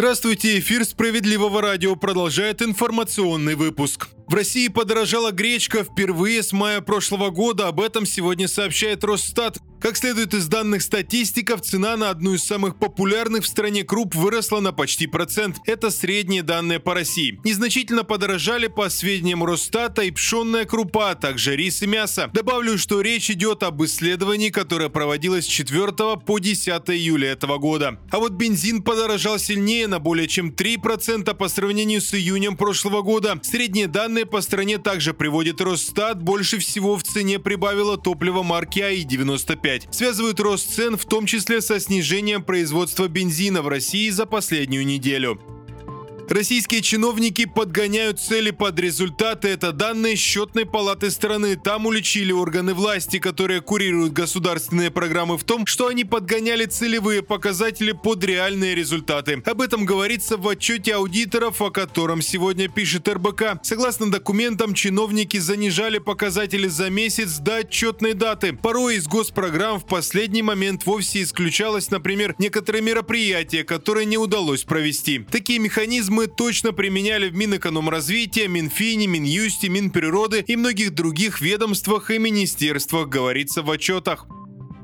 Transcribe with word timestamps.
Здравствуйте, 0.00 0.58
эфир 0.58 0.86
«Справедливого 0.86 1.60
радио» 1.60 1.94
продолжает 1.94 2.62
информационный 2.62 3.54
выпуск. 3.54 4.08
В 4.26 4.34
России 4.34 4.68
подорожала 4.68 5.30
гречка 5.30 5.84
впервые 5.84 6.42
с 6.42 6.52
мая 6.52 6.80
прошлого 6.80 7.28
года. 7.28 7.68
Об 7.68 7.82
этом 7.82 8.06
сегодня 8.06 8.48
сообщает 8.48 9.04
Росстат. 9.04 9.58
Как 9.80 9.96
следует 9.96 10.34
из 10.34 10.46
данных 10.46 10.82
статистиков, 10.82 11.62
цена 11.62 11.96
на 11.96 12.10
одну 12.10 12.34
из 12.34 12.44
самых 12.44 12.78
популярных 12.78 13.44
в 13.44 13.46
стране 13.46 13.82
круп 13.82 14.14
выросла 14.14 14.60
на 14.60 14.74
почти 14.74 15.06
процент. 15.06 15.56
Это 15.64 15.88
средние 15.88 16.42
данные 16.42 16.80
по 16.80 16.92
России. 16.92 17.40
Незначительно 17.44 18.04
подорожали, 18.04 18.66
по 18.66 18.90
сведениям 18.90 19.42
Росстата, 19.42 20.02
и 20.02 20.10
пшенная 20.10 20.66
крупа, 20.66 21.12
а 21.12 21.14
также 21.14 21.56
рис 21.56 21.80
и 21.80 21.86
мясо. 21.86 22.28
Добавлю, 22.34 22.76
что 22.76 23.00
речь 23.00 23.30
идет 23.30 23.62
об 23.62 23.82
исследовании, 23.82 24.50
которое 24.50 24.90
проводилось 24.90 25.46
с 25.46 25.48
4 25.48 25.92
по 26.26 26.38
10 26.38 26.68
июля 26.90 27.30
этого 27.30 27.56
года. 27.56 27.98
А 28.10 28.18
вот 28.18 28.32
бензин 28.32 28.82
подорожал 28.82 29.38
сильнее 29.38 29.86
на 29.86 29.98
более 29.98 30.28
чем 30.28 30.50
3% 30.50 31.34
по 31.34 31.48
сравнению 31.48 32.02
с 32.02 32.12
июнем 32.12 32.58
прошлого 32.58 33.00
года. 33.00 33.40
Средние 33.42 33.86
данные 33.86 34.26
по 34.26 34.42
стране 34.42 34.76
также 34.76 35.14
приводит 35.14 35.62
Росстат. 35.62 36.22
Больше 36.22 36.58
всего 36.58 36.98
в 36.98 37.02
цене 37.02 37.38
прибавило 37.38 37.96
топливо 37.96 38.42
марки 38.42 38.80
АИ-95 38.80 39.69
связывают 39.90 40.40
рост 40.40 40.74
цен 40.74 40.96
в 40.96 41.04
том 41.04 41.26
числе 41.26 41.60
со 41.60 41.80
снижением 41.80 42.42
производства 42.42 43.08
бензина 43.08 43.62
в 43.62 43.68
России 43.68 44.10
за 44.10 44.26
последнюю 44.26 44.86
неделю. 44.86 45.40
Российские 46.30 46.80
чиновники 46.80 47.44
подгоняют 47.44 48.20
цели 48.20 48.52
под 48.52 48.78
результаты. 48.78 49.48
Это 49.48 49.72
данные 49.72 50.14
счетной 50.14 50.64
палаты 50.64 51.10
страны. 51.10 51.56
Там 51.56 51.86
уличили 51.86 52.30
органы 52.30 52.72
власти, 52.72 53.18
которые 53.18 53.60
курируют 53.60 54.12
государственные 54.12 54.92
программы 54.92 55.36
в 55.36 55.42
том, 55.42 55.66
что 55.66 55.88
они 55.88 56.04
подгоняли 56.04 56.66
целевые 56.66 57.22
показатели 57.22 57.90
под 57.90 58.22
реальные 58.22 58.76
результаты. 58.76 59.42
Об 59.44 59.60
этом 59.60 59.84
говорится 59.84 60.36
в 60.36 60.46
отчете 60.46 60.94
аудиторов, 60.94 61.60
о 61.60 61.70
котором 61.70 62.22
сегодня 62.22 62.68
пишет 62.68 63.08
РБК. 63.08 63.58
Согласно 63.64 64.08
документам, 64.08 64.72
чиновники 64.72 65.38
занижали 65.38 65.98
показатели 65.98 66.68
за 66.68 66.90
месяц 66.90 67.38
до 67.38 67.56
отчетной 67.56 68.14
даты. 68.14 68.52
Порой 68.52 68.98
из 68.98 69.08
госпрограмм 69.08 69.80
в 69.80 69.84
последний 69.84 70.42
момент 70.42 70.86
вовсе 70.86 71.24
исключалось, 71.24 71.90
например, 71.90 72.36
некоторые 72.38 72.82
мероприятия, 72.82 73.64
которые 73.64 74.06
не 74.06 74.16
удалось 74.16 74.62
провести. 74.62 75.26
Такие 75.28 75.58
механизмы 75.58 76.19
мы 76.20 76.26
точно 76.26 76.74
применяли 76.74 77.30
в 77.30 77.34
Минэкономразвития, 77.34 78.46
Минфине, 78.46 79.06
Минюсте, 79.06 79.70
Минприроды 79.70 80.44
и 80.46 80.54
многих 80.54 80.90
других 80.90 81.40
ведомствах 81.40 82.10
и 82.10 82.18
министерствах, 82.18 83.08
говорится 83.08 83.62
в 83.62 83.70
отчетах. 83.70 84.26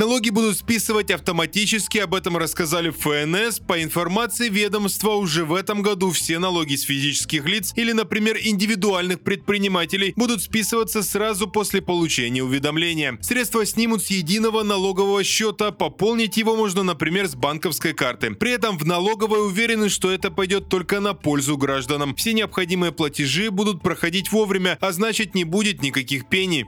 Налоги 0.00 0.30
будут 0.30 0.56
списывать 0.56 1.10
автоматически, 1.10 1.98
об 1.98 2.14
этом 2.14 2.38
рассказали 2.38 2.88
ФНС. 2.88 3.58
По 3.58 3.82
информации 3.82 4.48
ведомства, 4.48 5.10
уже 5.10 5.44
в 5.44 5.52
этом 5.52 5.82
году 5.82 6.10
все 6.10 6.38
налоги 6.38 6.76
с 6.76 6.84
физических 6.84 7.44
лиц 7.44 7.74
или, 7.76 7.92
например, 7.92 8.38
индивидуальных 8.42 9.20
предпринимателей 9.20 10.14
будут 10.16 10.40
списываться 10.40 11.02
сразу 11.02 11.48
после 11.48 11.82
получения 11.82 12.42
уведомления. 12.42 13.18
Средства 13.20 13.66
снимут 13.66 14.02
с 14.02 14.06
единого 14.06 14.62
налогового 14.62 15.22
счета, 15.22 15.70
пополнить 15.70 16.38
его 16.38 16.56
можно, 16.56 16.82
например, 16.82 17.28
с 17.28 17.34
банковской 17.34 17.92
карты. 17.92 18.30
При 18.30 18.52
этом 18.52 18.78
в 18.78 18.86
налоговой 18.86 19.46
уверены, 19.46 19.90
что 19.90 20.10
это 20.10 20.30
пойдет 20.30 20.70
только 20.70 21.00
на 21.00 21.12
пользу 21.12 21.58
гражданам. 21.58 22.14
Все 22.14 22.32
необходимые 22.32 22.92
платежи 22.92 23.50
будут 23.50 23.82
проходить 23.82 24.32
вовремя, 24.32 24.78
а 24.80 24.92
значит 24.92 25.34
не 25.34 25.44
будет 25.44 25.82
никаких 25.82 26.26
пений. 26.26 26.64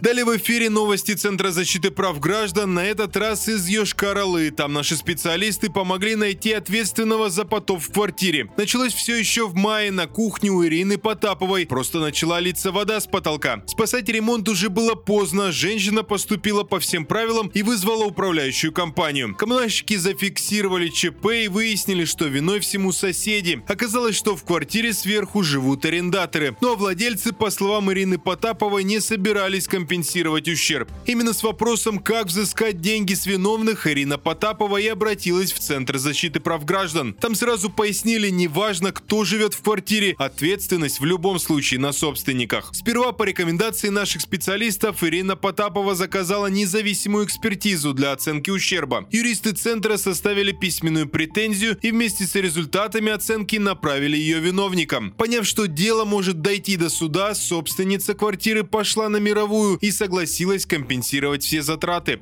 Далее 0.00 0.24
в 0.24 0.36
эфире 0.36 0.70
новости 0.70 1.14
Центра 1.14 1.50
защиты 1.50 1.90
прав 1.90 2.20
граждан, 2.20 2.72
на 2.72 2.84
этот 2.84 3.16
раз 3.16 3.48
из 3.48 3.66
Йошкар-Олы. 3.66 4.52
Там 4.52 4.72
наши 4.72 4.94
специалисты 4.94 5.70
помогли 5.70 6.14
найти 6.14 6.52
ответственного 6.52 7.30
за 7.30 7.44
потоп 7.44 7.80
в 7.80 7.92
квартире. 7.92 8.48
Началось 8.56 8.94
все 8.94 9.16
еще 9.16 9.48
в 9.48 9.56
мае 9.56 9.90
на 9.90 10.06
кухне 10.06 10.50
у 10.50 10.64
Ирины 10.64 10.98
Потаповой. 10.98 11.66
Просто 11.66 11.98
начала 11.98 12.38
литься 12.38 12.70
вода 12.70 13.00
с 13.00 13.08
потолка. 13.08 13.64
Спасать 13.66 14.08
ремонт 14.08 14.48
уже 14.48 14.70
было 14.70 14.94
поздно. 14.94 15.50
Женщина 15.50 16.04
поступила 16.04 16.62
по 16.62 16.78
всем 16.78 17.04
правилам 17.04 17.48
и 17.48 17.64
вызвала 17.64 18.04
управляющую 18.04 18.72
компанию. 18.72 19.34
Коммунальщики 19.34 19.96
зафиксировали 19.96 20.90
ЧП 20.90 21.26
и 21.44 21.48
выяснили, 21.48 22.04
что 22.04 22.26
виной 22.26 22.60
всему 22.60 22.92
соседи. 22.92 23.64
Оказалось, 23.66 24.14
что 24.14 24.36
в 24.36 24.44
квартире 24.44 24.92
сверху 24.92 25.42
живут 25.42 25.84
арендаторы. 25.84 26.56
А 26.62 26.74
владельцы, 26.76 27.32
по 27.32 27.50
словам 27.50 27.92
Ирины 27.92 28.18
Потаповой, 28.18 28.84
не 28.84 29.00
собирались 29.00 29.66
компенсировать 29.66 29.87
компенсировать 29.88 30.46
ущерб. 30.48 30.90
Именно 31.06 31.32
с 31.32 31.42
вопросом, 31.42 31.98
как 31.98 32.26
взыскать 32.26 32.82
деньги 32.82 33.14
с 33.14 33.24
виновных, 33.24 33.86
Ирина 33.86 34.18
Потапова 34.18 34.76
и 34.76 34.86
обратилась 34.86 35.50
в 35.50 35.58
Центр 35.60 35.96
защиты 35.96 36.40
прав 36.40 36.66
граждан. 36.66 37.14
Там 37.14 37.34
сразу 37.34 37.70
пояснили, 37.70 38.28
неважно, 38.28 38.92
кто 38.92 39.24
живет 39.24 39.54
в 39.54 39.62
квартире, 39.62 40.14
ответственность 40.18 41.00
в 41.00 41.06
любом 41.06 41.38
случае 41.38 41.80
на 41.80 41.92
собственниках. 41.92 42.68
Сперва 42.74 43.12
по 43.12 43.22
рекомендации 43.22 43.88
наших 43.88 44.20
специалистов 44.20 45.02
Ирина 45.02 45.36
Потапова 45.36 45.94
заказала 45.94 46.48
независимую 46.48 47.24
экспертизу 47.24 47.94
для 47.94 48.12
оценки 48.12 48.50
ущерба. 48.50 49.08
Юристы 49.10 49.52
Центра 49.52 49.96
составили 49.96 50.52
письменную 50.52 51.08
претензию 51.08 51.78
и 51.80 51.92
вместе 51.92 52.26
с 52.26 52.34
результатами 52.34 53.10
оценки 53.10 53.56
направили 53.56 54.18
ее 54.18 54.40
виновникам. 54.40 55.12
Поняв, 55.12 55.46
что 55.46 55.66
дело 55.66 56.04
может 56.04 56.42
дойти 56.42 56.76
до 56.76 56.90
суда, 56.90 57.34
собственница 57.34 58.12
квартиры 58.12 58.64
пошла 58.64 59.08
на 59.08 59.16
мировую 59.16 59.77
и 59.80 59.90
согласилась 59.90 60.66
компенсировать 60.66 61.42
все 61.42 61.62
затраты. 61.62 62.20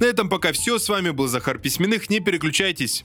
На 0.00 0.04
этом 0.04 0.28
пока 0.28 0.52
все. 0.52 0.78
С 0.78 0.88
вами 0.88 1.10
был 1.10 1.28
Захар 1.28 1.58
Письменных. 1.58 2.10
Не 2.10 2.20
переключайтесь. 2.20 3.04